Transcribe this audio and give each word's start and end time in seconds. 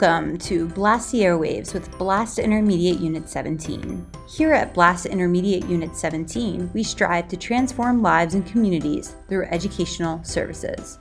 Welcome 0.00 0.38
to 0.38 0.66
Blast 0.66 1.12
the 1.12 1.20
Airwaves 1.20 1.74
with 1.74 1.98
Blast 1.98 2.38
Intermediate 2.38 3.00
Unit 3.00 3.28
17. 3.28 4.06
Here 4.26 4.54
at 4.54 4.72
Blast 4.72 5.04
Intermediate 5.04 5.66
Unit 5.66 5.94
17, 5.94 6.70
we 6.72 6.82
strive 6.82 7.28
to 7.28 7.36
transform 7.36 8.00
lives 8.00 8.32
and 8.32 8.46
communities 8.46 9.16
through 9.28 9.44
educational 9.46 10.24
services. 10.24 10.98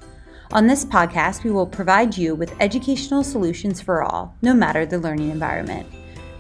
On 0.51 0.67
this 0.67 0.83
podcast, 0.83 1.45
we 1.45 1.51
will 1.51 1.65
provide 1.65 2.17
you 2.17 2.35
with 2.35 2.53
educational 2.59 3.23
solutions 3.23 3.79
for 3.79 4.03
all, 4.03 4.35
no 4.41 4.53
matter 4.53 4.85
the 4.85 4.99
learning 4.99 5.29
environment. 5.29 5.87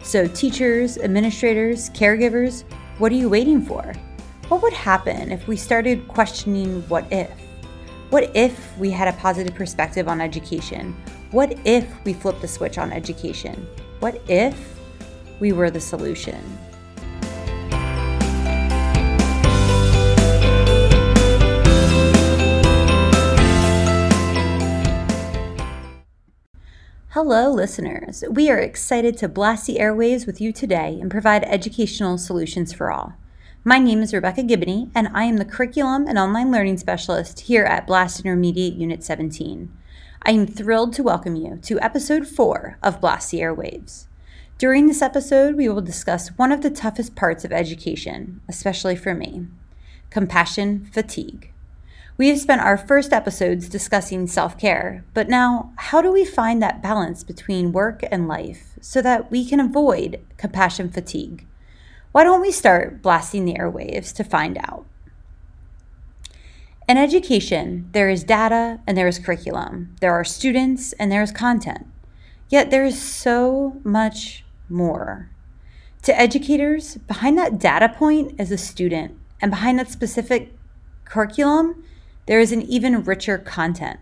So, 0.03 0.27
teachers, 0.27 0.97
administrators, 0.97 1.89
caregivers, 1.91 2.65
what 2.97 3.13
are 3.13 3.15
you 3.15 3.29
waiting 3.29 3.61
for? 3.61 3.93
What 4.49 4.61
would 4.63 4.73
happen 4.73 5.31
if 5.31 5.47
we 5.47 5.55
started 5.55 6.09
questioning 6.09 6.81
what 6.89 7.09
if? 7.09 7.31
What 8.09 8.35
if 8.35 8.77
we 8.77 8.91
had 8.91 9.07
a 9.07 9.17
positive 9.17 9.55
perspective 9.55 10.09
on 10.09 10.19
education? 10.19 10.93
What 11.31 11.59
if 11.63 11.87
we 12.05 12.13
flipped 12.13 12.41
the 12.41 12.47
switch 12.47 12.79
on 12.79 12.91
education? 12.91 13.67
What 13.99 14.19
if 14.27 14.79
we 15.39 15.51
were 15.51 15.69
the 15.69 15.79
solution? 15.79 16.41
Hello, 27.09 27.51
listeners. 27.51 28.23
We 28.31 28.49
are 28.49 28.57
excited 28.57 29.15
to 29.19 29.29
blast 29.29 29.67
the 29.67 29.77
airwaves 29.77 30.25
with 30.25 30.41
you 30.41 30.51
today 30.51 30.97
and 30.99 31.11
provide 31.11 31.43
educational 31.43 32.17
solutions 32.17 32.73
for 32.73 32.91
all. 32.91 33.13
My 33.63 33.77
name 33.77 34.01
is 34.01 34.15
Rebecca 34.15 34.41
Gibney, 34.41 34.89
and 34.95 35.09
I 35.13 35.25
am 35.25 35.37
the 35.37 35.45
Curriculum 35.45 36.07
and 36.07 36.17
Online 36.17 36.51
Learning 36.51 36.77
Specialist 36.77 37.41
here 37.41 37.65
at 37.65 37.85
Blast 37.85 38.21
Intermediate 38.21 38.73
Unit 38.73 39.03
17. 39.03 39.71
I 40.21 40.31
am 40.31 40.47
thrilled 40.47 40.91
to 40.93 41.03
welcome 41.03 41.37
you 41.37 41.59
to 41.63 41.79
episode 41.79 42.27
4 42.27 42.77
of 42.83 42.99
Blast 42.99 43.31
the 43.31 43.39
Airwaves. 43.39 44.07
During 44.57 44.87
this 44.87 45.01
episode, 45.01 45.55
we 45.55 45.69
will 45.69 45.81
discuss 45.81 46.37
one 46.37 46.51
of 46.51 46.61
the 46.61 46.69
toughest 46.69 47.15
parts 47.15 47.45
of 47.45 47.53
education, 47.53 48.41
especially 48.49 48.97
for 48.97 49.13
me 49.13 49.47
compassion 50.09 50.89
fatigue. 50.91 51.53
We 52.17 52.27
have 52.27 52.37
spent 52.37 52.61
our 52.61 52.77
first 52.77 53.13
episodes 53.13 53.69
discussing 53.69 54.27
self 54.27 54.57
care, 54.57 55.05
but 55.13 55.29
now, 55.29 55.71
how 55.77 56.01
do 56.01 56.11
we 56.11 56.25
find 56.25 56.61
that 56.61 56.83
balance 56.83 57.23
between 57.23 57.71
work 57.71 58.03
and 58.11 58.27
life 58.27 58.77
so 58.81 59.01
that 59.01 59.31
we 59.31 59.45
can 59.45 59.61
avoid 59.61 60.19
compassion 60.35 60.89
fatigue? 60.89 61.47
Why 62.11 62.25
don't 62.25 62.41
we 62.41 62.51
start 62.51 63.01
blasting 63.01 63.45
the 63.45 63.53
airwaves 63.53 64.13
to 64.15 64.25
find 64.25 64.57
out? 64.57 64.85
In 66.89 66.97
education, 66.97 67.87
there 67.91 68.09
is 68.09 68.23
data 68.23 68.79
and 68.87 68.97
there 68.97 69.07
is 69.07 69.19
curriculum. 69.19 69.95
There 70.01 70.11
are 70.11 70.23
students 70.23 70.91
and 70.93 71.11
there 71.11 71.21
is 71.21 71.31
content. 71.31 71.85
Yet 72.49 72.71
there 72.71 72.83
is 72.83 72.99
so 72.99 73.79
much 73.83 74.43
more. 74.67 75.29
To 76.01 76.19
educators, 76.19 76.95
behind 76.97 77.37
that 77.37 77.59
data 77.59 77.89
point 77.89 78.33
is 78.41 78.51
a 78.51 78.57
student, 78.57 79.15
and 79.39 79.51
behind 79.51 79.77
that 79.77 79.91
specific 79.91 80.51
curriculum, 81.05 81.83
there 82.25 82.39
is 82.39 82.51
an 82.51 82.63
even 82.63 83.03
richer 83.03 83.37
content. 83.37 83.99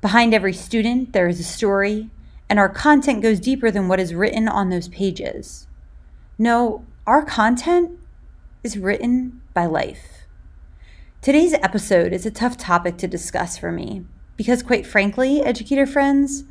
Behind 0.00 0.34
every 0.34 0.52
student, 0.52 1.12
there 1.12 1.28
is 1.28 1.38
a 1.38 1.44
story, 1.44 2.10
and 2.48 2.58
our 2.58 2.68
content 2.68 3.22
goes 3.22 3.38
deeper 3.38 3.70
than 3.70 3.86
what 3.86 4.00
is 4.00 4.14
written 4.14 4.48
on 4.48 4.70
those 4.70 4.88
pages. 4.88 5.68
No, 6.40 6.84
our 7.06 7.24
content 7.24 8.00
is 8.64 8.76
written 8.76 9.42
by 9.54 9.66
life. 9.66 10.19
Today's 11.22 11.52
episode 11.52 12.14
is 12.14 12.24
a 12.24 12.30
tough 12.30 12.56
topic 12.56 12.96
to 12.96 13.06
discuss 13.06 13.58
for 13.58 13.70
me 13.70 14.06
because, 14.38 14.62
quite 14.62 14.86
frankly, 14.86 15.42
educator 15.42 15.84
friends, 15.84 16.44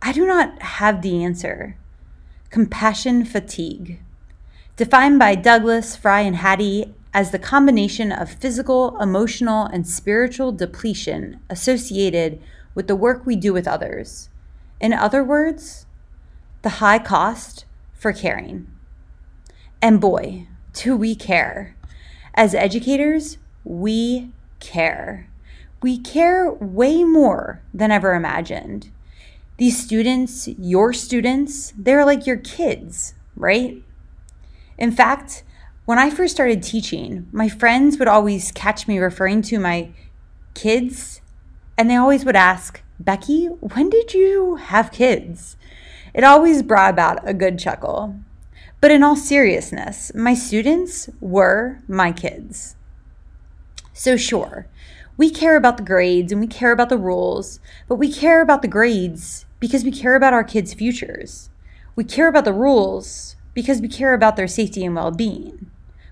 I 0.00 0.12
do 0.12 0.26
not 0.26 0.62
have 0.62 1.02
the 1.02 1.22
answer. 1.22 1.76
Compassion 2.48 3.26
fatigue, 3.26 4.00
defined 4.76 5.18
by 5.18 5.34
Douglas, 5.34 5.94
Frey, 5.94 6.26
and 6.26 6.36
Hattie 6.36 6.94
as 7.12 7.32
the 7.32 7.38
combination 7.38 8.10
of 8.10 8.30
physical, 8.30 8.98
emotional, 8.98 9.66
and 9.66 9.86
spiritual 9.86 10.52
depletion 10.52 11.40
associated 11.50 12.40
with 12.74 12.86
the 12.86 12.96
work 12.96 13.26
we 13.26 13.36
do 13.36 13.52
with 13.52 13.68
others. 13.68 14.30
In 14.80 14.94
other 14.94 15.22
words, 15.22 15.84
the 16.62 16.80
high 16.80 16.98
cost 16.98 17.66
for 17.92 18.14
caring. 18.14 18.68
And 19.82 20.00
boy, 20.00 20.46
do 20.72 20.96
we 20.96 21.14
care. 21.14 21.76
As 22.32 22.54
educators, 22.54 23.36
we 23.68 24.30
care. 24.60 25.28
We 25.82 25.98
care 25.98 26.50
way 26.50 27.04
more 27.04 27.62
than 27.74 27.90
ever 27.90 28.14
imagined. 28.14 28.90
These 29.58 29.84
students, 29.84 30.48
your 30.58 30.92
students, 30.94 31.74
they're 31.76 32.06
like 32.06 32.26
your 32.26 32.38
kids, 32.38 33.14
right? 33.36 33.82
In 34.78 34.90
fact, 34.90 35.44
when 35.84 35.98
I 35.98 36.08
first 36.08 36.34
started 36.34 36.62
teaching, 36.62 37.28
my 37.30 37.48
friends 37.48 37.98
would 37.98 38.08
always 38.08 38.52
catch 38.52 38.88
me 38.88 38.98
referring 38.98 39.42
to 39.42 39.58
my 39.58 39.90
kids, 40.54 41.20
and 41.76 41.90
they 41.90 41.96
always 41.96 42.24
would 42.24 42.36
ask, 42.36 42.82
Becky, 42.98 43.46
when 43.46 43.90
did 43.90 44.14
you 44.14 44.56
have 44.56 44.90
kids? 44.90 45.56
It 46.14 46.24
always 46.24 46.62
brought 46.62 46.90
about 46.90 47.28
a 47.28 47.34
good 47.34 47.58
chuckle. 47.58 48.16
But 48.80 48.92
in 48.92 49.02
all 49.02 49.16
seriousness, 49.16 50.10
my 50.14 50.34
students 50.34 51.10
were 51.20 51.80
my 51.86 52.12
kids. 52.12 52.76
So, 53.98 54.16
sure, 54.16 54.68
we 55.16 55.28
care 55.28 55.56
about 55.56 55.76
the 55.76 55.82
grades 55.82 56.30
and 56.30 56.40
we 56.40 56.46
care 56.46 56.70
about 56.70 56.88
the 56.88 56.96
rules, 56.96 57.58
but 57.88 57.96
we 57.96 58.12
care 58.12 58.40
about 58.40 58.62
the 58.62 58.68
grades 58.68 59.44
because 59.58 59.82
we 59.82 59.90
care 59.90 60.14
about 60.14 60.32
our 60.32 60.44
kids' 60.44 60.72
futures. 60.72 61.50
We 61.96 62.04
care 62.04 62.28
about 62.28 62.44
the 62.44 62.52
rules 62.52 63.34
because 63.54 63.80
we 63.80 63.88
care 63.88 64.14
about 64.14 64.36
their 64.36 64.46
safety 64.46 64.84
and 64.84 64.94
well 64.94 65.10
being. 65.10 65.68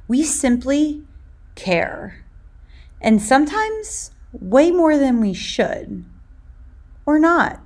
We 0.09 0.25
simply 0.25 1.05
care. 1.55 2.25
And 3.01 3.23
sometimes 3.23 4.11
way 4.33 4.73
more 4.73 4.99
than 4.99 5.21
we 5.21 5.33
should, 5.33 6.05
or 7.07 7.21
not. 7.21 7.61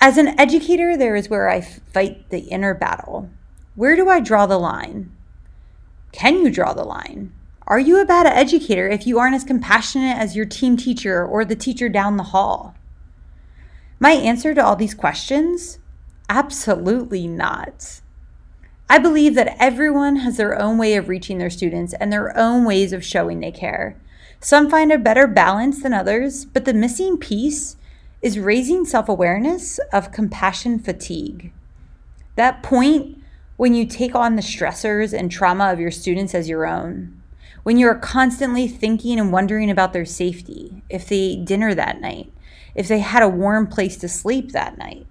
As 0.00 0.16
an 0.16 0.38
educator, 0.38 0.96
there 0.96 1.16
is 1.16 1.28
where 1.28 1.48
I 1.48 1.60
fight 1.60 2.30
the 2.30 2.42
inner 2.42 2.72
battle. 2.72 3.30
Where 3.74 3.96
do 3.96 4.08
I 4.08 4.20
draw 4.20 4.46
the 4.46 4.60
line? 4.60 5.10
Can 6.12 6.36
you 6.36 6.50
draw 6.50 6.72
the 6.72 6.84
line? 6.84 7.32
Are 7.66 7.78
you 7.78 8.00
a 8.00 8.04
bad 8.04 8.26
educator 8.26 8.88
if 8.88 9.06
you 9.06 9.20
aren't 9.20 9.36
as 9.36 9.44
compassionate 9.44 10.18
as 10.18 10.34
your 10.34 10.46
team 10.46 10.76
teacher 10.76 11.24
or 11.24 11.44
the 11.44 11.54
teacher 11.54 11.88
down 11.88 12.16
the 12.16 12.24
hall? 12.24 12.74
My 14.00 14.12
answer 14.12 14.52
to 14.52 14.64
all 14.64 14.74
these 14.74 14.94
questions? 14.94 15.78
Absolutely 16.28 17.28
not. 17.28 18.00
I 18.90 18.98
believe 18.98 19.36
that 19.36 19.56
everyone 19.60 20.16
has 20.16 20.36
their 20.36 20.60
own 20.60 20.76
way 20.76 20.96
of 20.96 21.08
reaching 21.08 21.38
their 21.38 21.50
students 21.50 21.94
and 21.94 22.12
their 22.12 22.36
own 22.36 22.64
ways 22.64 22.92
of 22.92 23.04
showing 23.04 23.38
they 23.38 23.52
care. 23.52 23.96
Some 24.40 24.68
find 24.68 24.90
a 24.90 24.98
better 24.98 25.28
balance 25.28 25.82
than 25.82 25.92
others, 25.92 26.44
but 26.44 26.64
the 26.64 26.74
missing 26.74 27.16
piece 27.16 27.76
is 28.22 28.40
raising 28.40 28.84
self 28.84 29.08
awareness 29.08 29.78
of 29.92 30.10
compassion 30.10 30.80
fatigue. 30.80 31.52
That 32.34 32.62
point 32.64 33.18
when 33.56 33.74
you 33.74 33.86
take 33.86 34.16
on 34.16 34.34
the 34.34 34.42
stressors 34.42 35.16
and 35.16 35.30
trauma 35.30 35.72
of 35.72 35.78
your 35.78 35.92
students 35.92 36.34
as 36.34 36.48
your 36.48 36.66
own 36.66 37.21
when 37.62 37.76
you're 37.76 37.94
constantly 37.94 38.66
thinking 38.66 39.18
and 39.18 39.32
wondering 39.32 39.70
about 39.70 39.92
their 39.92 40.04
safety, 40.04 40.82
if 40.88 41.08
they 41.08 41.16
ate 41.16 41.44
dinner 41.44 41.74
that 41.74 42.00
night, 42.00 42.32
if 42.74 42.88
they 42.88 43.00
had 43.00 43.22
a 43.22 43.28
warm 43.28 43.66
place 43.66 43.96
to 43.98 44.08
sleep 44.08 44.52
that 44.52 44.78
night. 44.78 45.06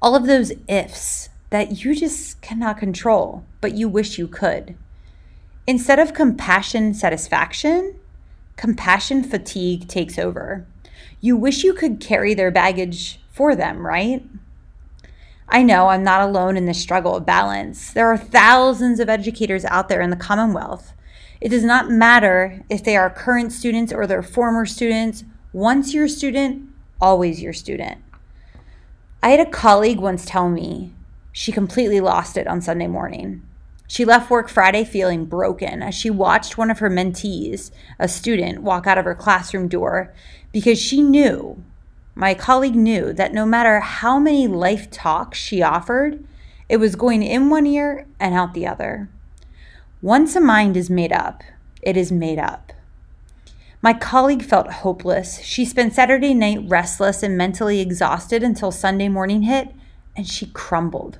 All 0.00 0.14
of 0.14 0.26
those 0.26 0.52
ifs 0.68 1.30
that 1.50 1.84
you 1.84 1.94
just 1.94 2.40
cannot 2.42 2.78
control, 2.78 3.44
but 3.60 3.74
you 3.74 3.88
wish 3.88 4.18
you 4.18 4.28
could. 4.28 4.76
Instead 5.66 5.98
of 5.98 6.12
compassion 6.12 6.92
satisfaction, 6.92 7.98
compassion 8.56 9.24
fatigue 9.24 9.88
takes 9.88 10.18
over. 10.18 10.66
You 11.20 11.36
wish 11.36 11.64
you 11.64 11.72
could 11.72 12.00
carry 12.00 12.34
their 12.34 12.50
baggage 12.50 13.18
for 13.30 13.56
them, 13.56 13.86
right? 13.86 14.22
I 15.48 15.62
know 15.62 15.88
I'm 15.88 16.02
not 16.02 16.22
alone 16.22 16.56
in 16.56 16.66
this 16.66 16.80
struggle 16.80 17.16
of 17.16 17.26
balance. 17.26 17.92
There 17.92 18.08
are 18.08 18.16
thousands 18.18 18.98
of 19.00 19.08
educators 19.08 19.64
out 19.66 19.88
there 19.88 20.00
in 20.00 20.10
the 20.10 20.16
Commonwealth. 20.16 20.92
It 21.40 21.50
does 21.50 21.64
not 21.64 21.90
matter 21.90 22.62
if 22.70 22.82
they 22.82 22.96
are 22.96 23.10
current 23.10 23.52
students 23.52 23.92
or 23.92 24.06
their 24.06 24.22
former 24.22 24.66
students. 24.66 25.24
Once 25.52 25.92
you're 25.92 26.08
student, 26.08 26.68
always 27.00 27.42
your 27.42 27.52
student. 27.52 28.02
I 29.22 29.30
had 29.30 29.40
a 29.40 29.50
colleague 29.50 30.00
once 30.00 30.24
tell 30.24 30.48
me 30.48 30.92
she 31.32 31.52
completely 31.52 32.00
lost 32.00 32.36
it 32.36 32.46
on 32.46 32.60
Sunday 32.60 32.86
morning. 32.86 33.42
She 33.86 34.04
left 34.04 34.30
work 34.30 34.48
Friday 34.48 34.84
feeling 34.84 35.26
broken 35.26 35.82
as 35.82 35.94
she 35.94 36.08
watched 36.08 36.56
one 36.56 36.70
of 36.70 36.78
her 36.78 36.88
mentees, 36.88 37.70
a 37.98 38.08
student, 38.08 38.62
walk 38.62 38.86
out 38.86 38.98
of 38.98 39.04
her 39.04 39.14
classroom 39.14 39.68
door 39.68 40.14
because 40.52 40.80
she 40.80 41.02
knew 41.02 41.62
my 42.14 42.34
colleague 42.34 42.76
knew 42.76 43.12
that 43.12 43.34
no 43.34 43.44
matter 43.44 43.80
how 43.80 44.18
many 44.18 44.46
life 44.46 44.90
talks 44.90 45.38
she 45.38 45.62
offered, 45.62 46.24
it 46.68 46.76
was 46.76 46.94
going 46.94 47.22
in 47.22 47.50
one 47.50 47.66
ear 47.66 48.06
and 48.20 48.34
out 48.34 48.54
the 48.54 48.66
other. 48.66 49.08
Once 50.00 50.36
a 50.36 50.40
mind 50.40 50.76
is 50.76 50.88
made 50.88 51.12
up, 51.12 51.42
it 51.82 51.96
is 51.96 52.12
made 52.12 52.38
up. 52.38 52.72
My 53.82 53.92
colleague 53.92 54.42
felt 54.42 54.70
hopeless. 54.70 55.40
She 55.40 55.64
spent 55.64 55.92
Saturday 55.92 56.32
night 56.32 56.60
restless 56.66 57.22
and 57.22 57.36
mentally 57.36 57.80
exhausted 57.80 58.42
until 58.42 58.70
Sunday 58.70 59.08
morning 59.08 59.42
hit, 59.42 59.74
and 60.16 60.26
she 60.26 60.46
crumbled. 60.46 61.18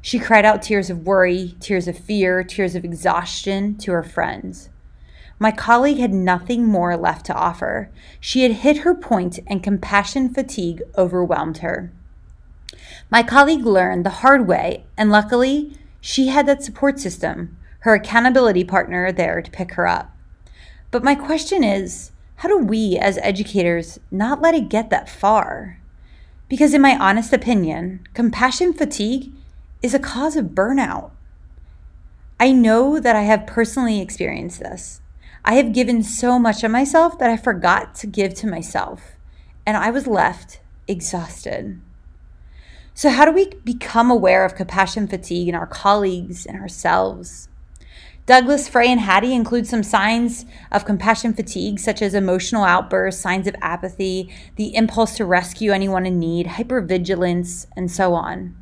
She 0.00 0.18
cried 0.18 0.44
out 0.44 0.62
tears 0.62 0.90
of 0.90 1.06
worry, 1.06 1.54
tears 1.60 1.86
of 1.86 1.96
fear, 1.96 2.42
tears 2.42 2.74
of 2.74 2.84
exhaustion 2.84 3.76
to 3.78 3.92
her 3.92 4.02
friends. 4.02 4.68
My 5.42 5.50
colleague 5.50 5.98
had 5.98 6.14
nothing 6.14 6.66
more 6.66 6.96
left 6.96 7.26
to 7.26 7.34
offer. 7.34 7.90
She 8.20 8.44
had 8.44 8.62
hit 8.62 8.84
her 8.86 8.94
point, 8.94 9.40
and 9.48 9.60
compassion 9.60 10.32
fatigue 10.32 10.82
overwhelmed 10.96 11.58
her. 11.58 11.90
My 13.10 13.24
colleague 13.24 13.66
learned 13.66 14.06
the 14.06 14.22
hard 14.22 14.46
way, 14.46 14.84
and 14.96 15.10
luckily, 15.10 15.76
she 16.00 16.28
had 16.28 16.46
that 16.46 16.62
support 16.62 17.00
system, 17.00 17.56
her 17.80 17.92
accountability 17.92 18.62
partner 18.62 19.10
there 19.10 19.42
to 19.42 19.50
pick 19.50 19.72
her 19.72 19.84
up. 19.84 20.16
But 20.92 21.02
my 21.02 21.16
question 21.16 21.64
is 21.64 22.12
how 22.36 22.48
do 22.48 22.58
we 22.58 22.96
as 22.96 23.18
educators 23.18 23.98
not 24.12 24.40
let 24.40 24.54
it 24.54 24.68
get 24.68 24.90
that 24.90 25.08
far? 25.08 25.80
Because, 26.48 26.72
in 26.72 26.80
my 26.80 26.96
honest 26.96 27.32
opinion, 27.32 28.06
compassion 28.14 28.72
fatigue 28.72 29.32
is 29.82 29.92
a 29.92 29.98
cause 29.98 30.36
of 30.36 30.54
burnout. 30.54 31.10
I 32.38 32.52
know 32.52 33.00
that 33.00 33.16
I 33.16 33.22
have 33.22 33.44
personally 33.44 34.00
experienced 34.00 34.60
this. 34.60 35.00
I 35.44 35.54
have 35.54 35.72
given 35.72 36.02
so 36.04 36.38
much 36.38 36.62
of 36.62 36.70
myself 36.70 37.18
that 37.18 37.30
I 37.30 37.36
forgot 37.36 37.96
to 37.96 38.06
give 38.06 38.34
to 38.34 38.46
myself, 38.46 39.16
and 39.66 39.76
I 39.76 39.90
was 39.90 40.06
left 40.06 40.60
exhausted. 40.86 41.80
So, 42.94 43.10
how 43.10 43.24
do 43.24 43.32
we 43.32 43.46
become 43.64 44.10
aware 44.10 44.44
of 44.44 44.54
compassion 44.54 45.08
fatigue 45.08 45.48
in 45.48 45.54
our 45.54 45.66
colleagues 45.66 46.46
and 46.46 46.60
ourselves? 46.60 47.48
Douglas, 48.24 48.68
Frey, 48.68 48.86
and 48.86 49.00
Hattie 49.00 49.34
include 49.34 49.66
some 49.66 49.82
signs 49.82 50.44
of 50.70 50.84
compassion 50.84 51.34
fatigue, 51.34 51.80
such 51.80 52.00
as 52.02 52.14
emotional 52.14 52.62
outbursts, 52.62 53.20
signs 53.20 53.48
of 53.48 53.56
apathy, 53.60 54.32
the 54.54 54.76
impulse 54.76 55.16
to 55.16 55.24
rescue 55.24 55.72
anyone 55.72 56.06
in 56.06 56.20
need, 56.20 56.46
hypervigilance, 56.46 57.66
and 57.76 57.90
so 57.90 58.14
on. 58.14 58.54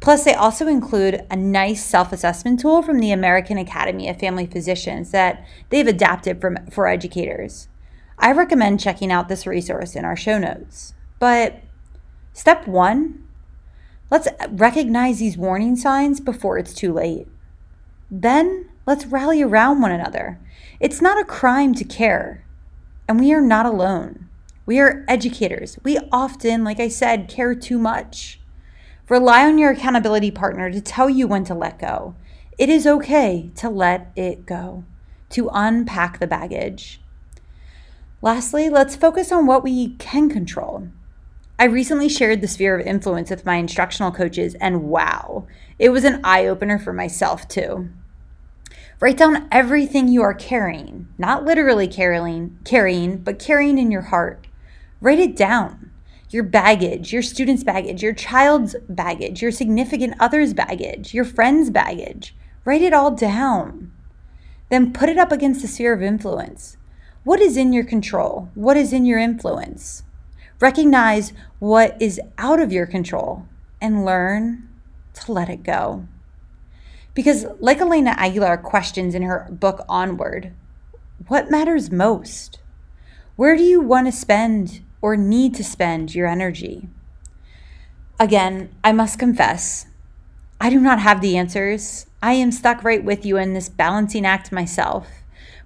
Plus, 0.00 0.24
they 0.24 0.34
also 0.34 0.66
include 0.66 1.24
a 1.30 1.36
nice 1.36 1.84
self 1.84 2.12
assessment 2.12 2.60
tool 2.60 2.82
from 2.82 3.00
the 3.00 3.12
American 3.12 3.58
Academy 3.58 4.08
of 4.08 4.18
Family 4.18 4.46
Physicians 4.46 5.10
that 5.10 5.44
they've 5.70 5.86
adapted 5.86 6.40
from, 6.40 6.58
for 6.70 6.86
educators. 6.86 7.68
I 8.18 8.32
recommend 8.32 8.80
checking 8.80 9.10
out 9.10 9.28
this 9.28 9.46
resource 9.46 9.96
in 9.96 10.04
our 10.04 10.16
show 10.16 10.38
notes. 10.38 10.94
But 11.18 11.62
step 12.32 12.66
one 12.66 13.22
let's 14.10 14.28
recognize 14.50 15.18
these 15.18 15.36
warning 15.36 15.74
signs 15.74 16.20
before 16.20 16.58
it's 16.58 16.72
too 16.72 16.92
late. 16.92 17.26
Then 18.08 18.68
Let's 18.86 19.04
rally 19.06 19.42
around 19.42 19.82
one 19.82 19.90
another. 19.90 20.38
It's 20.78 21.02
not 21.02 21.20
a 21.20 21.24
crime 21.24 21.74
to 21.74 21.84
care, 21.84 22.44
and 23.08 23.18
we 23.18 23.32
are 23.32 23.40
not 23.40 23.66
alone. 23.66 24.28
We 24.64 24.78
are 24.78 25.04
educators. 25.08 25.76
We 25.82 25.98
often, 26.12 26.62
like 26.62 26.78
I 26.78 26.86
said, 26.86 27.28
care 27.28 27.56
too 27.56 27.78
much. 27.78 28.40
Rely 29.08 29.44
on 29.44 29.56
your 29.56 29.70
accountability 29.70 30.32
partner 30.32 30.70
to 30.70 30.80
tell 30.80 31.08
you 31.08 31.28
when 31.28 31.44
to 31.44 31.54
let 31.54 31.78
go. 31.78 32.16
It 32.58 32.68
is 32.68 32.86
okay 32.86 33.50
to 33.54 33.70
let 33.70 34.10
it 34.16 34.46
go, 34.46 34.84
to 35.30 35.48
unpack 35.52 36.18
the 36.18 36.26
baggage. 36.26 37.00
Lastly, 38.20 38.68
let's 38.68 38.96
focus 38.96 39.30
on 39.30 39.46
what 39.46 39.62
we 39.62 39.94
can 39.96 40.28
control. 40.28 40.88
I 41.56 41.66
recently 41.66 42.08
shared 42.08 42.40
the 42.40 42.48
sphere 42.48 42.78
of 42.78 42.84
influence 42.84 43.30
with 43.30 43.46
my 43.46 43.56
instructional 43.56 44.10
coaches, 44.10 44.56
and 44.56 44.84
wow, 44.84 45.46
it 45.78 45.90
was 45.90 46.02
an 46.02 46.20
eye 46.24 46.46
opener 46.46 46.78
for 46.78 46.92
myself 46.92 47.46
too. 47.46 47.88
Write 48.98 49.18
down 49.18 49.46
everything 49.52 50.08
you 50.08 50.22
are 50.22 50.34
carrying, 50.34 51.06
not 51.16 51.44
literally 51.44 51.86
carrying, 51.86 52.58
carrying, 52.64 53.18
but 53.18 53.38
carrying 53.38 53.78
in 53.78 53.92
your 53.92 54.02
heart. 54.02 54.48
Write 55.00 55.20
it 55.20 55.36
down. 55.36 55.92
Your 56.30 56.42
baggage, 56.42 57.12
your 57.12 57.22
student's 57.22 57.62
baggage, 57.62 58.02
your 58.02 58.12
child's 58.12 58.74
baggage, 58.88 59.42
your 59.42 59.52
significant 59.52 60.14
other's 60.18 60.52
baggage, 60.54 61.14
your 61.14 61.24
friend's 61.24 61.70
baggage. 61.70 62.34
Write 62.64 62.82
it 62.82 62.92
all 62.92 63.12
down. 63.12 63.92
Then 64.68 64.92
put 64.92 65.08
it 65.08 65.18
up 65.18 65.30
against 65.30 65.62
the 65.62 65.68
sphere 65.68 65.92
of 65.92 66.02
influence. 66.02 66.76
What 67.22 67.40
is 67.40 67.56
in 67.56 67.72
your 67.72 67.84
control? 67.84 68.50
What 68.54 68.76
is 68.76 68.92
in 68.92 69.04
your 69.04 69.18
influence? 69.18 70.02
Recognize 70.60 71.32
what 71.58 72.00
is 72.00 72.20
out 72.38 72.60
of 72.60 72.72
your 72.72 72.86
control 72.86 73.46
and 73.80 74.04
learn 74.04 74.68
to 75.14 75.32
let 75.32 75.48
it 75.48 75.62
go. 75.62 76.06
Because, 77.14 77.46
like 77.60 77.80
Elena 77.80 78.14
Aguilar 78.16 78.58
questions 78.58 79.14
in 79.14 79.22
her 79.22 79.48
book 79.50 79.84
Onward, 79.88 80.52
what 81.28 81.50
matters 81.50 81.90
most? 81.90 82.58
Where 83.36 83.56
do 83.56 83.62
you 83.62 83.80
want 83.80 84.06
to 84.06 84.12
spend 84.12 84.82
or 85.06 85.16
need 85.16 85.54
to 85.54 85.62
spend 85.62 86.16
your 86.16 86.26
energy? 86.26 86.88
Again, 88.18 88.74
I 88.82 88.90
must 88.90 89.20
confess, 89.20 89.86
I 90.60 90.68
do 90.68 90.80
not 90.80 90.98
have 90.98 91.20
the 91.20 91.36
answers. 91.36 92.06
I 92.20 92.32
am 92.32 92.50
stuck 92.50 92.82
right 92.82 93.04
with 93.04 93.24
you 93.24 93.36
in 93.36 93.54
this 93.54 93.68
balancing 93.68 94.26
act 94.26 94.50
myself. 94.50 95.06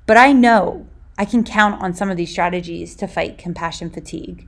But 0.04 0.18
I 0.18 0.32
know 0.32 0.86
I 1.16 1.24
can 1.24 1.42
count 1.42 1.80
on 1.80 1.94
some 1.94 2.10
of 2.10 2.18
these 2.18 2.30
strategies 2.30 2.94
to 2.96 3.06
fight 3.06 3.38
compassion 3.38 3.88
fatigue. 3.88 4.46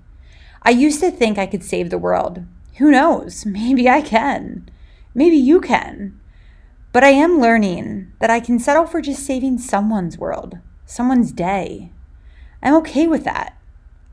I 0.62 0.70
used 0.70 1.00
to 1.00 1.10
think 1.10 1.38
I 1.38 1.46
could 1.46 1.64
save 1.64 1.88
the 1.88 1.96
world. 1.96 2.44
Who 2.76 2.90
knows? 2.90 3.46
Maybe 3.46 3.88
I 3.88 4.02
can. 4.02 4.68
Maybe 5.14 5.38
you 5.38 5.58
can. 5.58 6.20
But 6.92 7.02
I 7.02 7.10
am 7.10 7.40
learning 7.40 8.12
that 8.18 8.28
I 8.28 8.40
can 8.40 8.58
settle 8.58 8.84
for 8.84 9.00
just 9.00 9.24
saving 9.24 9.56
someone's 9.56 10.18
world, 10.18 10.58
someone's 10.84 11.32
day. 11.32 11.92
I'm 12.62 12.74
okay 12.74 13.06
with 13.06 13.24
that. 13.24 13.56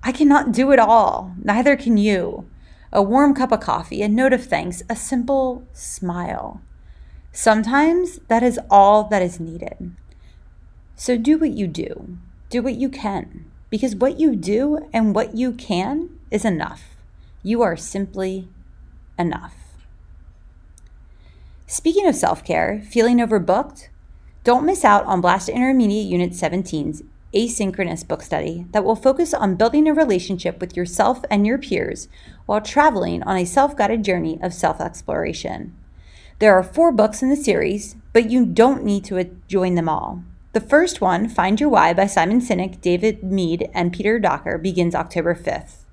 I 0.01 0.12
cannot 0.12 0.51
do 0.51 0.72
it 0.72 0.80
all, 0.80 1.36
neither 1.44 1.75
can 1.75 1.98
you. 1.98 2.50
A 2.92 3.04
warm 3.04 3.36
cup 3.36 3.51
of 3.51 3.60
coffee, 3.60 4.01
a 4.01 4.07
note 4.07 4.34
of 4.34 4.46
thanks, 4.46 4.81
a 4.90 4.96
simple 4.96 5.63
smile. 5.74 6.62
Sometimes 7.31 8.19
that 8.28 8.42
is 8.42 8.60
all 8.69 9.04
that 9.06 9.22
is 9.22 9.40
needed. 9.40 9.96
So 10.96 11.18
do 11.18 11.38
what 11.38 11.51
you 11.51 11.68
do, 11.68 12.18
do 12.50 12.62
what 12.63 12.75
you 12.75 12.90
can, 12.90 13.46
because 13.69 13.96
what 13.96 14.19
you 14.19 14.36
do 14.36 14.90
and 14.92 15.13
what 15.13 15.36
you 15.38 15.51
can 15.51 16.10
is 16.31 16.44
enough. 16.44 16.96
You 17.44 17.62
are 17.62 17.78
simply 17.78 18.50
enough. 19.18 19.56
Speaking 21.68 22.07
of 22.07 22.16
self 22.16 22.44
care, 22.44 22.81
feeling 22.90 23.19
overbooked? 23.19 23.90
Don't 24.44 24.66
miss 24.66 24.84
out 24.84 25.06
on 25.06 25.22
Blast 25.22 25.50
Intermediate 25.50 26.07
Unit 26.07 26.31
17's 26.31 27.04
asynchronous 27.34 28.08
book 28.08 28.22
study 28.22 28.66
that 28.72 28.84
will 28.84 28.96
focus 28.96 29.34
on 29.34 29.56
building 29.56 29.88
a 29.88 29.94
relationship 29.94 30.60
with 30.60 30.75
yourself 30.75 31.22
and 31.30 31.46
your 31.46 31.58
peers 31.58 32.08
while 32.46 32.62
traveling 32.62 33.24
on 33.24 33.38
a 33.38 33.46
self 33.46 33.75
guided 33.75 34.03
journey 34.03 34.39
of 34.42 34.53
self 34.53 34.82
exploration. 34.82 35.75
There 36.39 36.58
are 36.58 36.63
four 36.63 36.92
books 36.92 37.22
in 37.22 37.30
the 37.30 37.36
series, 37.36 37.96
but 38.13 38.32
you 38.32 38.46
don't 38.46 38.84
need 38.84 39.03
to 39.06 39.24
join 39.48 39.75
them 39.75 39.89
all. 39.89 40.24
The 40.53 40.62
first 40.62 41.01
one, 41.01 41.30
Find 41.30 41.60
Your 41.60 41.70
Why 41.70 41.94
by 41.94 42.08
Simon 42.08 42.42
Sinek, 42.42 42.82
David 42.82 43.24
Mead, 43.24 43.70
and 43.74 43.94
Peter 43.94 44.20
Docker, 44.20 44.58
begins 44.58 44.96
October 44.96 45.36
5th. 45.36 45.86